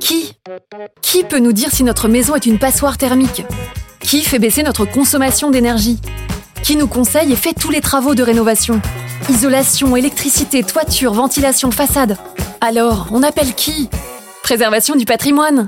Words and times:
Qui? 0.00 0.32
Qui 1.02 1.24
peut 1.24 1.38
nous 1.38 1.52
dire 1.52 1.68
si 1.70 1.84
notre 1.84 2.08
maison 2.08 2.34
est 2.34 2.46
une 2.46 2.58
passoire 2.58 2.98
thermique? 2.98 3.44
Qui 4.00 4.22
fait 4.22 4.38
baisser 4.38 4.62
notre 4.62 4.84
consommation 4.84 5.50
d'énergie? 5.50 5.98
Qui 6.62 6.76
nous 6.76 6.88
conseille 6.88 7.32
et 7.32 7.36
fait 7.36 7.52
tous 7.52 7.70
les 7.70 7.80
travaux 7.80 8.14
de 8.14 8.22
rénovation? 8.22 8.80
Isolation, 9.28 9.94
électricité, 9.96 10.62
toiture, 10.62 11.12
ventilation, 11.12 11.70
façade. 11.70 12.16
Alors, 12.60 13.08
on 13.12 13.22
appelle 13.22 13.54
qui? 13.54 13.88
Préservation 14.42 14.96
du 14.96 15.04
patrimoine 15.04 15.66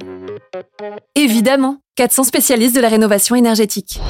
Évidemment, 1.15 1.77
400 1.97 2.25
spécialistes 2.25 2.75
de 2.75 2.81
la 2.81 2.89
rénovation 2.89 3.37
énergétique. 3.37 4.01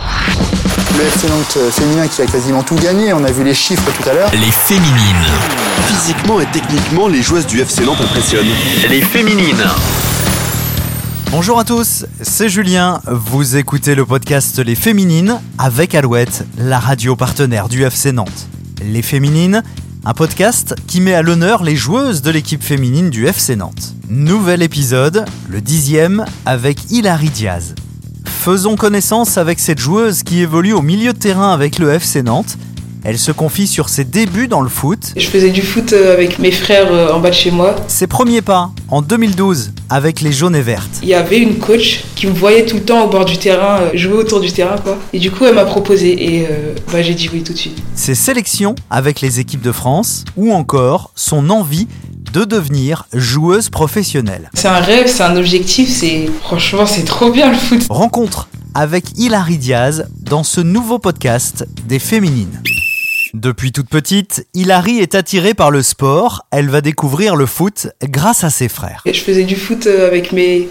Le 0.97 1.05
FC 1.05 1.29
Nantes 1.29 1.57
euh, 1.57 1.71
féminin 1.71 2.07
qui 2.07 2.23
a 2.23 2.27
quasiment 2.27 2.63
tout 2.63 2.77
gagné, 2.77 3.13
on 3.13 3.25
a 3.25 3.31
vu 3.31 3.45
les 3.45 3.55
chiffres 3.55 3.91
tout 4.01 4.09
à 4.09 4.13
l'heure. 4.13 4.31
Les 4.33 4.51
féminines. 4.51 5.27
Physiquement 5.87 6.41
et 6.41 6.47
techniquement, 6.53 7.09
les 7.09 7.23
joueuses 7.23 7.47
du 7.47 7.61
FC 7.61 7.85
Nantes 7.85 8.01
impressionnent. 8.01 8.47
Les 8.89 9.01
féminines. 9.01 9.65
Bonjour 11.33 11.59
à 11.59 11.65
tous, 11.65 12.05
c'est 12.21 12.51
Julien. 12.51 13.01
Vous 13.07 13.57
écoutez 13.57 13.95
le 13.95 14.05
podcast 14.05 14.59
Les 14.59 14.75
Féminines 14.75 15.41
avec 15.57 15.95
Alouette, 15.95 16.45
la 16.59 16.79
radio 16.79 17.17
partenaire 17.17 17.71
du 17.71 17.85
FC 17.85 18.13
Nantes. 18.13 18.49
Les 18.85 19.01
Féminines, 19.01 19.63
un 20.05 20.13
podcast 20.13 20.75
qui 20.87 21.01
met 21.01 21.15
à 21.15 21.23
l'honneur 21.23 21.63
les 21.63 21.75
joueuses 21.75 22.21
de 22.21 22.31
l'équipe 22.31 22.63
féminine 22.63 23.09
du 23.09 23.27
FC 23.27 23.57
Nantes. 23.57 23.95
Nouvel 24.11 24.61
épisode, 24.61 25.25
le 25.49 25.63
dixième, 25.63 26.27
avec 26.45 26.91
Hilary 26.91 27.31
Diaz. 27.31 27.77
Faisons 28.27 28.77
connaissance 28.77 29.39
avec 29.39 29.59
cette 29.59 29.79
joueuse 29.79 30.25
qui 30.25 30.41
évolue 30.41 30.75
au 30.75 30.83
milieu 30.83 31.15
de 31.15 31.19
terrain 31.19 31.55
avec 31.55 31.79
le 31.79 31.95
FC 31.95 32.23
Nantes. 32.23 32.59
Elle 33.05 33.19
se 33.19 33.33
confie 33.33 33.67
sur 33.67 33.89
ses 33.89 34.05
débuts 34.05 34.47
dans 34.49 34.61
le 34.61 34.69
foot, 34.69 35.13
Je 35.17 35.27
faisais 35.27 35.51
du 35.51 35.61
foot 35.63 35.93
euh, 35.93 36.13
avec 36.13 36.39
mes 36.39 36.53
frères 36.53 36.93
euh, 36.93 37.13
en 37.13 37.19
bas 37.21 37.31
de 37.31 37.35
chez 37.35 37.51
moi. 37.51 37.75
ses 37.89 38.07
premiers 38.07 38.43
pas 38.43 38.71
en 38.89 39.03
2012 39.03 39.73
avec 39.91 40.21
les 40.21 40.33
jaunes 40.33 40.55
et 40.55 40.63
vertes. 40.63 40.89
Il 41.03 41.09
y 41.09 41.15
avait 41.15 41.39
une 41.39 41.59
coach 41.59 42.05
qui 42.15 42.27
me 42.29 42.33
voyait 42.33 42.65
tout 42.65 42.77
le 42.77 42.83
temps 42.85 43.05
au 43.05 43.09
bord 43.11 43.25
du 43.25 43.39
terrain, 43.39 43.81
euh, 43.81 43.91
jouer 43.95 44.15
autour 44.15 44.41
du 44.41 44.53
terrain 44.53 44.77
quoi. 44.79 44.99
Et 45.13 45.19
du 45.19 45.31
coup 45.31 45.45
elle 45.45 45.55
m'a 45.57 45.65
proposé 45.65 46.37
et 46.37 46.47
euh, 46.47 46.75
bah, 46.93 47.03
j'ai 47.03 47.15
dit 47.15 47.29
oui 47.33 47.43
tout 47.43 47.53
de 47.53 47.59
suite. 47.59 47.79
ses 47.97 48.15
sélections 48.15 48.75
avec 48.91 49.21
les 49.21 49.41
équipes 49.41 49.63
de 49.63 49.73
France 49.73 50.25
ou 50.37 50.53
encore 50.53 51.11
son 51.17 51.51
envie 51.51 51.89
de 52.33 52.45
devenir 52.45 53.07
joueuse 53.13 53.69
professionnelle. 53.69 54.49
C'est 54.55 54.69
un 54.69 54.81
rêve, 54.81 55.07
c'est 55.07 55.23
un 55.25 55.37
objectif, 55.37 55.91
c'est 55.91 56.31
franchement 56.43 56.87
c'est 56.87 57.05
trop 57.05 57.31
bien 57.31 57.51
le 57.51 57.59
foot. 57.59 57.83
Rencontre 57.91 58.49
avec 58.75 59.05
Hilary 59.19 59.59
Diaz 59.59 60.07
dans 60.21 60.45
ce 60.45 60.61
nouveau 60.63 60.99
podcast 60.99 61.67
des 61.87 61.99
féminines. 61.99 62.63
Depuis 63.35 63.73
toute 63.73 63.89
petite, 63.89 64.47
Hilary 64.53 64.99
est 64.99 65.15
attirée 65.15 65.55
par 65.55 65.71
le 65.71 65.83
sport. 65.83 66.43
Elle 66.51 66.69
va 66.69 66.83
découvrir 66.83 67.35
le 67.35 67.47
foot 67.47 67.89
grâce 68.03 68.45
à 68.45 68.51
ses 68.51 68.69
frères. 68.69 69.03
Je 69.07 69.21
faisais 69.21 69.45
du 69.45 69.57
foot 69.57 69.87
euh, 69.87 70.07
avec 70.07 70.33
mes, 70.33 70.69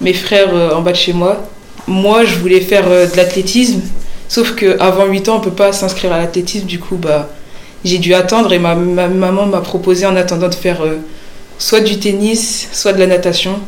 mes 0.00 0.12
frères 0.12 0.54
euh, 0.54 0.76
en 0.76 0.80
bas 0.80 0.92
de 0.92 0.96
chez 0.96 1.12
moi. 1.12 1.44
Moi 1.88 2.24
je 2.24 2.36
voulais 2.36 2.60
faire 2.60 2.86
euh, 2.86 3.08
de 3.08 3.16
l'athlétisme, 3.16 3.80
sauf 4.28 4.54
qu'avant 4.54 5.06
8 5.06 5.28
ans 5.28 5.38
on 5.38 5.40
peut 5.40 5.50
pas 5.50 5.72
s'inscrire 5.72 6.12
à 6.12 6.18
l'athlétisme, 6.18 6.66
du 6.66 6.78
coup 6.78 6.96
bah 6.96 7.28
j'ai 7.84 7.98
dû 7.98 8.14
attendre 8.14 8.52
et 8.52 8.60
ma, 8.60 8.76
ma 8.76 9.08
maman 9.08 9.46
m'a 9.46 9.60
proposé 9.60 10.06
en 10.06 10.14
attendant 10.14 10.48
de 10.48 10.54
faire 10.54 10.82
soit 11.58 11.80
du 11.80 11.98
tennis, 11.98 12.68
soit 12.72 12.92
de 12.92 13.00
la 13.00 13.08
natation. 13.08 13.58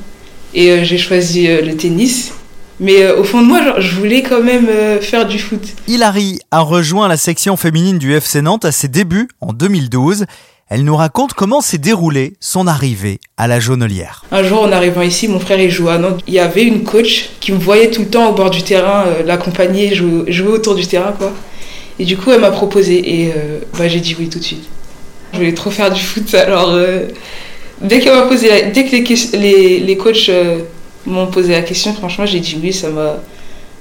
Et 0.55 0.85
j'ai 0.85 0.97
choisi 0.97 1.49
le 1.49 1.77
tennis. 1.77 2.33
Mais 2.81 3.03
euh, 3.03 3.19
au 3.19 3.25
fond 3.25 3.41
de 3.41 3.47
moi, 3.47 3.63
genre, 3.65 3.81
je 3.81 3.95
voulais 3.97 4.23
quand 4.23 4.43
même 4.43 4.69
euh, 4.69 5.01
faire 5.01 5.27
du 5.27 5.39
foot. 5.39 5.63
Hilary 5.89 6.41
a 6.51 6.61
rejoint 6.61 7.09
la 7.09 7.17
section 7.17 7.57
féminine 7.57 7.99
du 7.99 8.15
FC 8.15 8.43
Nantes 8.43 8.65
à 8.65 8.73
ses 8.73 8.89
débuts 8.89 9.29
en 9.41 9.53
2012. 9.53 10.27
Elle 10.69 10.83
nous 10.85 10.97
raconte 10.97 11.33
comment 11.33 11.61
s'est 11.61 11.79
déroulée 11.79 12.35
son 12.41 12.67
arrivée 12.67 13.21
à 13.37 13.47
la 13.47 13.61
Jaunelière. 13.61 14.25
Un 14.33 14.43
jour, 14.43 14.63
en 14.63 14.73
arrivant 14.73 15.03
ici, 15.03 15.29
mon 15.29 15.39
frère 15.39 15.61
il 15.61 15.71
jouait 15.71 15.93
à 15.93 15.99
Nantes. 15.99 16.21
Il 16.27 16.35
y 16.35 16.41
avait 16.41 16.65
une 16.65 16.83
coach 16.83 17.31
qui 17.41 17.53
me 17.53 17.59
voyait 17.59 17.91
tout 17.91 18.03
le 18.03 18.09
temps 18.09 18.31
au 18.31 18.35
bord 18.35 18.51
du 18.51 18.63
terrain, 18.63 19.05
euh, 19.07 19.23
l'accompagner, 19.25 19.95
jouer, 19.95 20.31
jouer 20.33 20.49
autour 20.49 20.75
du 20.75 20.87
terrain, 20.87 21.13
quoi. 21.17 21.33
Et 21.99 22.05
du 22.05 22.17
coup, 22.17 22.31
elle 22.33 22.41
m'a 22.41 22.51
proposé 22.51 23.23
et 23.23 23.33
euh, 23.35 23.61
bah, 23.79 23.89
j'ai 23.89 24.01
dit 24.01 24.15
oui 24.19 24.29
tout 24.29 24.39
de 24.41 24.45
suite. 24.45 24.65
Je 25.33 25.39
voulais 25.39 25.55
trop 25.55 25.71
faire 25.71 25.91
du 25.93 26.03
foot, 26.03 26.35
alors 26.35 26.77
dès 27.81 28.01
qu'elle 28.01 28.15
m'a 28.15 28.23
posé, 28.23 28.49
la- 28.49 28.63
dès 28.71 28.85
que 28.87 28.91
les, 28.93 29.03
ques- 29.05 29.33
les, 29.35 29.81
les 29.81 29.97
coachs 29.97 30.31
m'ont 31.07 31.27
posé 31.27 31.53
la 31.53 31.63
question, 31.63 31.93
franchement, 31.95 32.27
j'ai 32.27 32.41
dit 32.41 32.59
oui, 32.63 32.73
ça 32.73 32.91
m'a. 32.91 33.17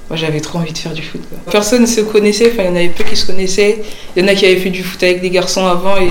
Moi, 0.08 0.18
j'avais 0.18 0.40
trop 0.40 0.60
envie 0.60 0.72
de 0.72 0.78
faire 0.78 0.94
du 0.94 1.02
foot. 1.02 1.22
Personne 1.50 1.82
ne 1.82 1.88
se 1.88 2.02
connaissait, 2.02 2.52
enfin, 2.52 2.62
il 2.64 2.70
y 2.70 2.70
en 2.70 2.76
avait 2.76 2.90
peu 2.90 3.04
qui 3.04 3.16
se 3.16 3.26
connaissaient. 3.26 3.82
Il 4.16 4.22
y 4.22 4.26
en 4.26 4.28
a 4.28 4.36
qui 4.36 4.46
avaient 4.46 4.58
fait 4.58 4.70
du 4.70 4.84
foot 4.84 5.02
avec 5.02 5.20
des 5.20 5.32
garçons 5.32 5.66
avant 5.66 5.98
et 5.98 6.10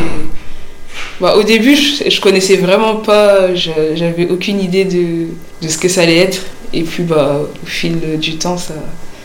bah, 1.20 1.36
au 1.36 1.44
début, 1.44 1.76
je, 1.76 2.20
connaissais 2.20 2.56
vraiment 2.56 2.97
pas, 2.97 3.54
j'avais 3.54 4.28
aucune 4.28 4.60
idée 4.60 4.84
de, 4.84 5.26
de 5.62 5.69
ce 5.69 5.78
que 5.78 5.88
ça 5.88 6.02
allait 6.02 6.19
être. 6.19 6.42
Et 6.72 6.82
puis, 6.82 7.04
bah, 7.04 7.41
au 7.41 7.66
fil 7.66 8.19
du 8.19 8.36
temps, 8.36 8.56
ça, 8.56 8.75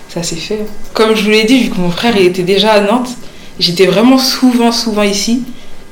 ça 0.09 0.23
s'est 0.23 0.35
fait. 0.35 0.59
Comme 0.93 1.15
je 1.15 1.23
vous 1.23 1.31
l'ai 1.31 1.45
dit, 1.45 1.63
vu 1.63 1.69
que 1.69 1.77
mon 1.77 1.89
frère 1.89 2.15
était 2.17 2.43
déjà 2.43 2.73
à 2.73 2.81
Nantes, 2.81 3.09
j'étais 3.59 3.85
vraiment 3.85 4.17
souvent, 4.17 4.71
souvent 4.71 5.03
ici. 5.03 5.43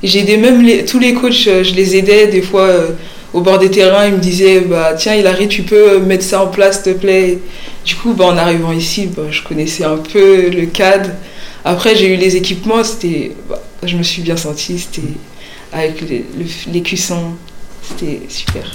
J'ai 0.03 0.19
aidé 0.19 0.37
même 0.37 0.85
tous 0.85 0.99
les 0.99 1.13
coachs, 1.13 1.47
euh, 1.47 1.63
je 1.63 1.73
les 1.73 1.95
aidais 1.95 2.27
des 2.27 2.43
fois 2.43 2.61
euh, 2.61 2.89
au 3.37 3.41
bord 3.41 3.59
des 3.59 3.69
terrains. 3.71 4.07
Ils 4.07 4.13
me 4.15 4.19
disaient, 4.19 4.61
bah, 4.61 4.93
tiens, 4.97 5.15
Hilary, 5.15 5.47
tu 5.47 5.61
peux 5.63 5.99
mettre 5.99 6.23
ça 6.23 6.43
en 6.43 6.47
place, 6.47 6.83
s'il 6.83 6.93
te 6.93 6.99
plaît. 6.99 7.37
Du 7.85 7.95
coup, 7.95 8.13
bah, 8.13 8.25
en 8.25 8.37
arrivant 8.37 8.71
ici, 8.71 9.07
bah, 9.15 9.23
je 9.29 9.41
connaissais 9.43 9.83
un 9.85 9.97
peu 9.97 10.49
le 10.49 10.65
cadre. 10.65 11.11
Après, 11.63 11.95
j'ai 11.95 12.13
eu 12.13 12.17
les 12.17 12.35
équipements, 12.35 12.83
c'était, 12.83 13.33
bah, 13.49 13.61
je 13.83 13.95
me 13.95 14.03
suis 14.03 14.21
bien 14.21 14.37
sentie, 14.37 14.79
c'était 14.79 15.07
avec 15.71 16.01
les, 16.01 16.25
le- 16.37 16.71
les 16.73 16.81
cuissons. 16.81 17.31
C'était 17.87 18.21
super. 18.27 18.65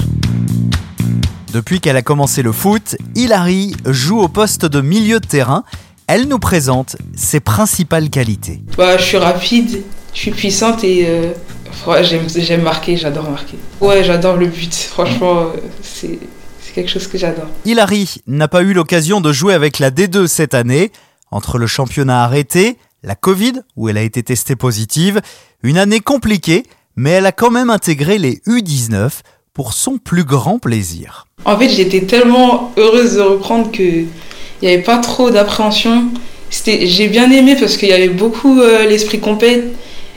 Depuis 1.53 1.81
qu'elle 1.81 1.97
a 1.97 2.03
commencé 2.03 2.43
le 2.43 2.53
foot, 2.53 2.97
Hilary 3.15 3.75
joue 3.85 4.21
au 4.21 4.29
poste 4.29 4.65
de 4.65 4.81
milieu 4.81 5.21
de 5.21 5.27
terrain. 5.27 5.65
Elle 6.07 6.27
nous 6.29 6.39
présente 6.39 6.97
ses 7.15 7.41
principales 7.41 8.09
qualités. 8.11 8.61
Bah, 8.79 8.97
je 8.97 9.03
suis 9.05 9.17
rapide, 9.19 9.83
je 10.15 10.19
suis 10.19 10.31
puissante 10.31 10.83
et 10.85 11.05
euh, 11.07 11.33
ouais, 11.87 12.03
j'aime, 12.05 12.63
marquer, 12.63 12.97
j'adore 12.97 13.31
marquer. 13.31 13.57
Ouais, 13.81 14.05
j'adore 14.05 14.37
le 14.37 14.47
but. 14.47 14.75
Franchement, 14.75 15.41
euh, 15.41 15.59
c'est, 15.83 16.19
quelque 16.75 16.91
chose 16.91 17.07
que 17.07 17.19
j'adore. 17.19 17.49
Hilary 17.67 18.23
n'a 18.27 18.49
pas 18.49 18.63
eu 18.63 18.73
l'occasion 18.73 19.21
de 19.21 19.31
jouer 19.33 19.53
avec 19.53 19.79
la 19.79 19.91
D2 19.91 20.27
cette 20.27 20.55
année. 20.55 20.91
Entre 21.31 21.59
le 21.59 21.67
championnat 21.67 22.25
arrêté, 22.25 22.77
la 23.03 23.15
Covid, 23.15 23.63
où 23.77 23.89
elle 23.89 23.99
a 23.99 24.03
été 24.03 24.23
testée 24.23 24.57
positive, 24.57 25.21
une 25.63 25.79
année 25.79 26.01
compliquée, 26.01 26.65
mais 26.97 27.11
elle 27.11 27.27
a 27.27 27.33
quand 27.33 27.51
même 27.51 27.71
intégré 27.71 28.19
les 28.19 28.43
U19 28.47 29.11
pour 29.55 29.73
son 29.73 29.99
plus 29.99 30.25
grand 30.25 30.59
plaisir. 30.59 31.27
En 31.45 31.59
fait, 31.59 31.69
j'étais 31.69 32.03
tellement 32.03 32.73
heureuse 32.77 33.17
de 33.17 33.23
reprendre 33.23 33.71
que 33.71 33.83
il 33.83 34.69
n'y 34.69 34.69
avait 34.69 34.83
pas 34.83 34.99
trop 34.99 35.31
d'appréhension. 35.31 36.05
J'ai 36.65 37.09
bien 37.09 37.31
aimé 37.31 37.57
parce 37.59 37.77
qu'il 37.77 37.89
y 37.89 37.93
avait 37.93 38.09
beaucoup 38.09 38.61
euh, 38.61 38.87
l'esprit 38.87 39.19
compète 39.19 39.65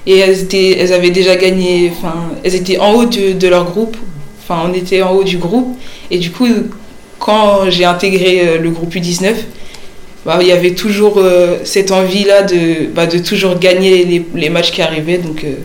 et 0.05 0.17
elles, 0.17 0.41
étaient, 0.41 0.77
elles 0.77 0.93
avaient 0.93 1.11
déjà 1.11 1.35
gagné, 1.35 1.91
enfin, 1.91 2.13
elles 2.43 2.55
étaient 2.55 2.77
en 2.77 2.93
haut 2.93 3.05
de, 3.05 3.47
leur 3.47 3.65
groupe. 3.65 3.97
Enfin, 4.43 4.69
on 4.69 4.73
était 4.73 5.01
en 5.01 5.11
haut 5.13 5.23
du 5.23 5.37
groupe 5.37 5.77
et 6.11 6.19
du 6.19 6.31
coup, 6.31 6.47
quand 7.17 7.69
j'ai 7.69 7.85
intégré 7.85 8.47
euh, 8.47 8.57
le 8.59 8.69
groupe 8.69 8.93
U19, 8.93 9.33
bah, 10.25 10.39
il 10.41 10.47
y 10.47 10.51
avait 10.51 10.75
toujours 10.75 11.17
euh, 11.17 11.59
cette 11.63 11.91
envie-là 11.91 12.43
de, 12.43 12.87
bah, 12.87 13.07
de 13.07 13.19
toujours 13.19 13.57
gagner 13.57 14.23
les, 14.33 14.49
matchs 14.49 14.71
qui 14.71 14.81
arrivaient, 14.81 15.17
donc 15.17 15.43
euh, 15.43 15.55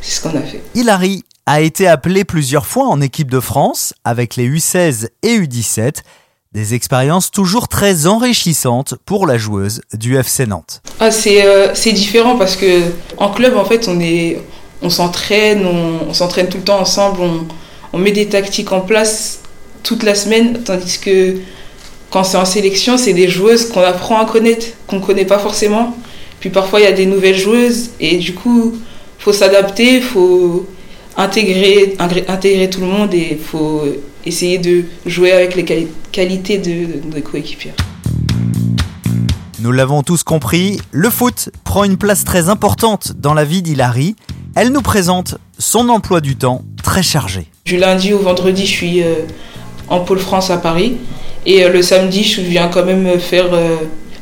c'est 0.00 0.16
ce 0.16 0.20
qu'on 0.20 0.36
a 0.36 0.42
fait. 0.42 0.60
Hilary 0.74 1.24
a 1.46 1.60
été 1.60 1.86
appelée 1.86 2.24
plusieurs 2.24 2.66
fois 2.66 2.86
en 2.86 3.00
équipe 3.00 3.30
de 3.30 3.40
France 3.40 3.92
avec 4.04 4.36
les 4.36 4.48
U16 4.48 5.08
et 5.22 5.38
U17, 5.38 6.02
des 6.54 6.74
expériences 6.74 7.30
toujours 7.30 7.68
très 7.68 8.06
enrichissantes 8.06 8.94
pour 9.04 9.26
la 9.26 9.36
joueuse 9.36 9.82
du 9.92 10.16
FC 10.16 10.46
Nantes. 10.46 10.82
Ah, 11.00 11.10
c'est 11.10 11.44
euh, 11.44 11.74
c'est 11.74 11.92
différent 11.92 12.36
parce 12.36 12.56
que 12.56 12.80
en 13.16 13.30
club, 13.30 13.56
en 13.56 13.64
fait, 13.64 13.88
on 13.88 14.00
est, 14.00 14.40
on 14.80 14.88
s'entraîne, 14.88 15.66
on, 15.66 16.14
s'entraîne 16.14 16.48
tout 16.48 16.58
le 16.58 16.64
temps 16.64 16.78
ensemble, 16.78 17.20
on, 17.92 17.98
met 17.98 18.12
des 18.12 18.26
tactiques 18.26 18.72
en 18.72 18.80
place 18.80 19.40
toute 19.82 20.04
la 20.04 20.14
semaine, 20.14 20.62
tandis 20.64 20.98
que 20.98 21.36
quand 22.10 22.22
c'est 22.22 22.36
en 22.36 22.44
sélection, 22.44 22.96
c'est 22.96 23.12
des 23.12 23.28
joueuses 23.28 23.68
qu'on 23.70 23.82
apprend 23.82 24.20
à 24.20 24.24
connaître, 24.24 24.66
qu'on 24.86 25.00
connaît 25.00 25.24
pas 25.24 25.38
forcément. 25.38 25.96
Puis 26.38 26.50
parfois, 26.50 26.80
il 26.80 26.84
y 26.84 26.86
a 26.86 26.92
des 26.92 27.06
nouvelles 27.06 27.36
joueuses 27.36 27.90
et 27.98 28.16
du 28.18 28.34
coup, 28.34 28.74
faut 29.18 29.32
s'adapter, 29.32 30.00
faut 30.00 30.66
intégrer, 31.16 31.96
intégrer 32.28 32.70
tout 32.70 32.80
le 32.80 32.86
monde 32.86 33.14
et 33.14 33.38
faut 33.42 33.82
essayer 34.26 34.58
de 34.58 34.84
jouer 35.06 35.32
avec 35.32 35.54
les 35.54 35.64
quali- 35.64 35.88
qualités 36.12 36.58
de, 36.58 37.00
de 37.00 37.14
nos 37.14 37.22
coéquipières. 37.22 37.74
Nous 39.60 39.72
l'avons 39.72 40.02
tous 40.02 40.22
compris, 40.24 40.80
le 40.92 41.08
foot 41.08 41.48
prend 41.64 41.84
une 41.84 41.96
place 41.96 42.24
très 42.24 42.48
importante 42.48 43.12
dans 43.18 43.32
la 43.32 43.44
vie 43.44 43.62
d'Hilary. 43.62 44.14
Elle 44.56 44.72
nous 44.72 44.82
présente 44.82 45.36
son 45.58 45.88
emploi 45.88 46.20
du 46.20 46.36
temps 46.36 46.62
très 46.82 47.02
chargé. 47.02 47.46
Du 47.64 47.78
lundi 47.78 48.12
au 48.12 48.18
vendredi, 48.18 48.66
je 48.66 48.70
suis 48.70 49.02
euh, 49.02 49.14
en 49.88 50.00
pôle 50.00 50.18
France 50.18 50.50
à 50.50 50.58
Paris. 50.58 50.96
Et 51.46 51.64
euh, 51.64 51.72
le 51.72 51.80
samedi, 51.82 52.24
je 52.24 52.40
viens 52.42 52.68
quand 52.68 52.84
même 52.84 53.18
faire 53.18 53.54
euh, 53.54 53.76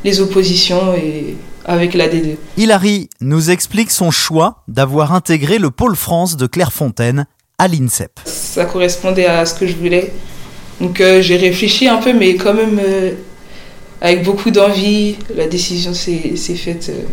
les 0.05 0.21
oppositions 0.21 0.93
et 0.95 1.35
avec 1.65 1.93
la 1.93 2.07
D2. 2.07 2.35
Hilary 2.57 3.09
nous 3.21 3.49
explique 3.51 3.91
son 3.91 4.11
choix 4.11 4.63
d'avoir 4.67 5.13
intégré 5.13 5.57
le 5.59 5.71
pôle 5.71 5.95
France 5.95 6.37
de 6.37 6.47
Clairefontaine 6.47 7.25
à 7.57 7.67
l'INSEP. 7.67 8.11
Ça 8.25 8.65
correspondait 8.65 9.25
à 9.25 9.45
ce 9.45 9.53
que 9.53 9.65
je 9.67 9.75
voulais. 9.75 10.11
Donc 10.81 10.99
euh, 11.01 11.21
j'ai 11.21 11.37
réfléchi 11.37 11.87
un 11.87 11.97
peu, 11.97 12.13
mais 12.13 12.35
quand 12.35 12.53
même 12.53 12.79
euh, 12.83 13.11
avec 14.01 14.23
beaucoup 14.23 14.51
d'envie. 14.51 15.15
La 15.35 15.47
décision 15.47 15.93
s'est 15.93 16.35
faite 16.55 16.89
euh, 16.89 17.03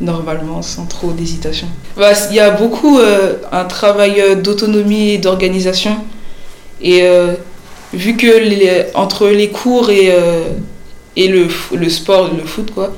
normalement, 0.00 0.62
sans 0.62 0.86
trop 0.86 1.12
d'hésitation. 1.12 1.66
Bah, 1.96 2.12
Il 2.30 2.36
y 2.36 2.40
a 2.40 2.50
beaucoup 2.50 2.98
un 3.52 3.64
travail 3.64 4.22
d'autonomie 4.42 5.10
et 5.10 5.18
d'organisation. 5.18 5.96
Et 6.82 7.02
vu 7.94 8.16
que 8.16 8.26
les- 8.26 8.86
entre 8.94 9.28
les 9.28 9.48
cours 9.48 9.88
et, 9.90 10.12
et 11.16 11.28
le, 11.28 11.48
le 11.74 11.88
sport, 11.88 12.30
le 12.34 12.44
foot, 12.44 12.70
quoi, 12.74 12.92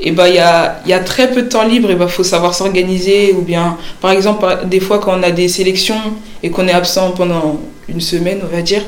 et 0.00 0.10
il 0.10 0.34
y, 0.34 0.38
a, 0.38 0.80
il 0.84 0.90
y 0.90 0.92
a 0.92 1.00
très 1.00 1.30
peu 1.30 1.42
de 1.42 1.48
temps 1.48 1.66
libre, 1.66 1.90
et 1.90 1.96
bah, 1.96 2.08
faut 2.08 2.24
savoir 2.24 2.54
s'organiser. 2.54 3.32
Ou 3.32 3.42
bien, 3.42 3.76
par 4.00 4.10
exemple, 4.10 4.46
des 4.66 4.80
fois, 4.80 4.98
quand 4.98 5.18
on 5.18 5.22
a 5.22 5.30
des 5.30 5.48
sélections 5.48 6.00
et 6.42 6.50
qu'on 6.50 6.68
est 6.68 6.72
absent 6.72 7.12
pendant 7.12 7.60
une 7.88 8.00
semaine, 8.00 8.40
on 8.42 8.54
va 8.54 8.62
dire, 8.62 8.82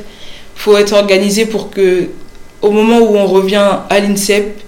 faut 0.55 0.77
être 0.77 0.93
organisé 0.93 1.47
pour 1.47 1.71
que, 1.71 2.11
au 2.63 2.71
moment 2.71 2.99
où 2.99 3.17
on 3.17 3.27
revient 3.27 3.79
à 3.89 3.99
l'INSEP, 4.01 4.61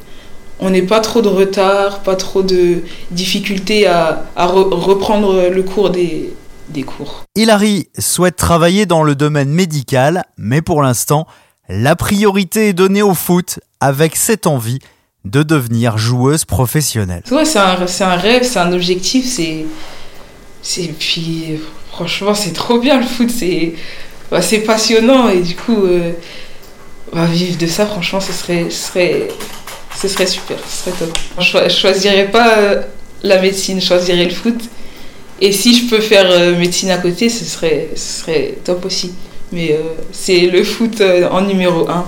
on 0.58 0.70
n'ait 0.70 0.82
pas 0.82 1.00
trop 1.00 1.22
de 1.22 1.28
retard, 1.28 2.00
pas 2.00 2.16
trop 2.16 2.42
de 2.42 2.82
difficultés 3.10 3.86
à, 3.86 4.26
à 4.36 4.46
re- 4.46 4.72
reprendre 4.72 5.48
le 5.48 5.62
cours 5.62 5.90
des, 5.90 6.32
des 6.68 6.82
cours. 6.82 7.22
Hilary 7.34 7.88
souhaite 7.98 8.36
travailler 8.36 8.86
dans 8.86 9.02
le 9.02 9.14
domaine 9.14 9.50
médical, 9.50 10.24
mais 10.38 10.62
pour 10.62 10.82
l'instant, 10.82 11.26
la 11.68 11.96
priorité 11.96 12.68
est 12.68 12.72
donnée 12.72 13.02
au 13.02 13.14
foot 13.14 13.58
avec 13.80 14.16
cette 14.16 14.46
envie 14.46 14.78
de 15.24 15.42
devenir 15.42 15.98
joueuse 15.98 16.44
professionnelle. 16.44 17.22
Ouais, 17.30 17.44
c'est 17.44 17.58
un, 17.58 17.76
un 18.00 18.16
rêve, 18.16 18.42
c'est 18.42 18.58
un 18.58 18.72
objectif, 18.72 19.24
c'est. 19.26 20.88
puis, 20.98 21.60
franchement, 21.92 22.34
c'est 22.34 22.52
trop 22.52 22.78
bien 22.78 22.98
le 22.98 23.06
foot, 23.06 23.30
c'est 23.30 24.58
passionnant 24.60 25.28
et 25.28 25.40
du 25.40 25.54
coup, 25.54 25.84
euh, 25.84 26.12
vivre 27.26 27.58
de 27.58 27.66
ça, 27.66 27.86
franchement, 27.86 28.20
ce 28.20 28.32
serait, 28.32 28.66
ce 28.70 28.88
serait, 28.88 29.28
ce 29.96 30.08
serait 30.08 30.26
super, 30.26 30.56
ce 30.68 30.84
serait 30.84 30.96
top. 30.98 31.18
Je, 31.38 31.68
je 31.68 31.76
choisirais 31.76 32.28
pas 32.30 32.58
euh, 32.58 32.82
la 33.22 33.40
médecine, 33.40 33.80
je 33.80 33.86
choisirais 33.86 34.24
le 34.24 34.30
foot. 34.30 34.60
Et 35.40 35.52
si 35.52 35.76
je 35.76 35.90
peux 35.90 36.00
faire 36.00 36.26
euh, 36.30 36.56
médecine 36.56 36.90
à 36.90 36.98
côté, 36.98 37.28
ce 37.28 37.44
serait, 37.44 37.90
ce 37.94 38.20
serait 38.22 38.54
top 38.64 38.84
aussi. 38.84 39.12
Mais 39.52 39.78
c'est 40.12 40.46
le 40.46 40.64
foot 40.64 41.02
en 41.30 41.42
numéro 41.42 41.86
un 41.90 42.06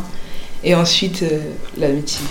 et 0.62 0.74
ensuite 0.74 1.22
la 1.76 1.88
médecine. 1.88 2.24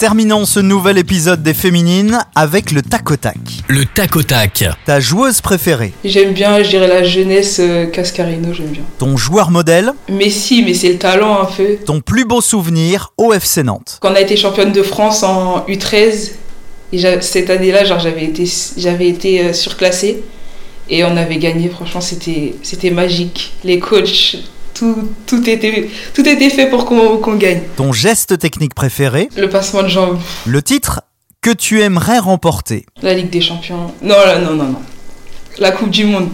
Terminons 0.00 0.46
ce 0.46 0.60
nouvel 0.60 0.96
épisode 0.96 1.42
des 1.42 1.52
Féminines 1.52 2.20
avec 2.34 2.70
le 2.72 2.80
tac 2.80 3.10
au 3.10 3.16
tac. 3.16 3.36
Le 3.68 3.84
tac 3.84 4.16
au 4.16 4.22
tac. 4.22 4.64
Ta 4.86 4.98
joueuse 4.98 5.42
préférée, 5.42 5.92
J'aime 6.06 6.32
bien, 6.32 6.62
je 6.62 6.70
dirais 6.70 6.88
la 6.88 7.04
jeunesse 7.04 7.58
euh, 7.60 7.84
Cascarino, 7.84 8.54
j'aime 8.54 8.68
bien. 8.68 8.82
ton 8.98 9.18
joueur 9.18 9.50
modèle, 9.50 9.92
Messi, 10.08 10.62
mais 10.64 10.72
c'est 10.72 10.88
le 10.92 10.96
talent 10.98 11.42
un 11.42 11.44
peu. 11.44 11.76
ton 11.84 12.00
plus 12.00 12.24
beau 12.24 12.40
souvenir 12.40 13.12
au 13.18 13.34
FC 13.34 13.62
Nantes. 13.62 13.98
Quand 14.00 14.12
on 14.12 14.14
a 14.14 14.20
été 14.22 14.38
championne 14.38 14.72
de 14.72 14.82
France 14.82 15.22
en 15.22 15.66
U13, 15.68 16.30
et 16.94 16.98
j'a- 16.98 17.20
cette 17.20 17.50
année-là, 17.50 17.84
genre 17.84 18.00
j'avais 18.00 18.24
été, 18.24 18.50
j'avais 18.78 19.06
été 19.08 19.44
euh, 19.44 19.52
surclassée 19.52 20.22
et 20.88 21.04
on 21.04 21.14
avait 21.18 21.36
gagné. 21.36 21.68
Franchement, 21.68 22.00
c'était, 22.00 22.54
c'était 22.62 22.90
magique. 22.90 23.52
Les 23.64 23.78
coachs, 23.78 24.36
tout, 24.74 24.96
tout 25.26 25.48
était, 25.48 25.88
tout 26.14 26.26
était 26.26 26.50
fait 26.50 26.66
pour 26.66 26.84
qu'on, 26.84 27.34
gagne. 27.36 27.62
Ton 27.76 27.92
geste 27.92 28.38
technique 28.38 28.74
préféré, 28.74 29.28
Le 29.36 29.48
passement 29.48 29.82
de 29.82 29.88
jambes, 29.88 30.18
le 30.46 30.62
titre 30.62 31.02
que 31.40 31.50
tu 31.50 31.80
aimerais 31.80 32.18
remporter. 32.18 32.86
la 33.02 33.14
Ligue 33.14 33.30
des 33.30 33.40
Champions. 33.40 33.92
Non, 34.02 34.14
non, 34.40 34.54
non, 34.54 34.64
non. 34.64 34.82
La 35.58 35.72
Coupe 35.72 35.90
du 35.90 36.04
Monde. 36.04 36.28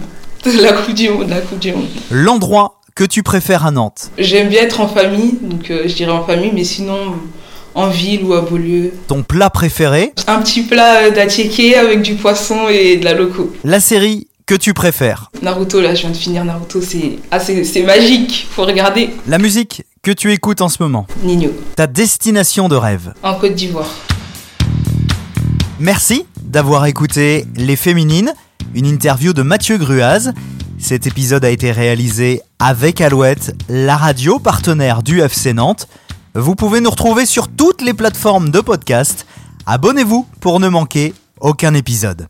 La 0.61 0.73
Coupe 0.73 0.93
du 0.93 1.09
Monde, 1.09 1.29
la 1.29 1.41
Coupe 1.41 1.59
du 1.59 1.73
Monde. 1.73 1.87
L'endroit 2.11 2.79
que 2.95 3.03
tu 3.03 3.21
préfères 3.23 3.65
à 3.65 3.71
Nantes. 3.71 4.11
J'aime 4.17 4.49
bien 4.49 4.61
être 4.63 4.79
en 4.79 4.87
famille, 4.87 5.37
donc 5.41 5.69
euh, 5.69 5.83
je 5.87 5.93
dirais 5.93 6.11
en 6.11 6.23
famille, 6.25 6.51
mais 6.53 6.63
sinon 6.63 7.15
en 7.75 7.89
ville 7.89 8.23
ou 8.23 8.33
à 8.33 8.41
Beaulieu. 8.41 8.91
Ton 9.07 9.23
plat 9.23 9.49
préféré? 9.51 10.13
Un 10.25 10.41
petit 10.41 10.63
plat 10.63 11.11
d'attiéké 11.11 11.75
avec 11.75 12.01
du 12.01 12.15
poisson 12.15 12.67
et 12.69 12.97
de 12.97 13.05
la 13.05 13.13
loco. 13.13 13.53
La 13.63 13.79
série 13.79 14.27
que 14.47 14.55
tu 14.55 14.73
préfères. 14.73 15.29
Naruto, 15.43 15.81
là, 15.81 15.93
je 15.93 16.01
viens 16.01 16.09
de 16.11 16.15
finir 16.17 16.43
Naruto, 16.45 16.81
c'est 16.81 17.19
ah, 17.29 17.39
c'est 17.39 17.83
magique, 17.83 18.47
faut 18.49 18.63
regarder. 18.63 19.11
La 19.27 19.37
musique 19.37 19.83
que 20.01 20.11
tu 20.11 20.31
écoutes 20.31 20.61
en 20.61 20.69
ce 20.69 20.81
moment. 20.81 21.05
Nino, 21.21 21.49
Ta 21.75 21.85
destination 21.85 22.69
de 22.69 22.75
rêve. 22.77 23.13
en 23.21 23.35
Côte 23.35 23.53
d'Ivoire. 23.55 23.89
Merci 25.79 26.25
d'avoir 26.41 26.85
écouté 26.85 27.45
Les 27.55 27.75
Féminines, 27.75 28.33
une 28.73 28.85
interview 28.87 29.33
de 29.33 29.41
Mathieu 29.41 29.77
Gruaz. 29.77 30.31
Cet 30.79 31.07
épisode 31.07 31.43
a 31.43 31.49
été 31.49 31.71
réalisé 31.71 32.41
avec 32.59 33.01
Alouette, 33.01 33.53
la 33.67 33.97
radio 33.97 34.39
partenaire 34.39 35.03
du 35.03 35.21
FC 35.21 35.53
Nantes. 35.53 35.87
Vous 36.35 36.55
pouvez 36.55 36.79
nous 36.79 36.89
retrouver 36.89 37.25
sur 37.25 37.49
toutes 37.49 37.81
les 37.81 37.93
plateformes 37.93 38.49
de 38.49 38.61
podcast. 38.61 39.25
Abonnez-vous 39.65 40.25
pour 40.39 40.59
ne 40.61 40.69
manquer 40.69 41.13
aucun 41.41 41.73
épisode. 41.73 42.27